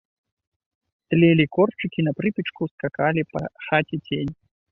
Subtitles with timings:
[1.13, 4.33] Тлелі корчыкі на прыпечку, скакалі па хаце цені.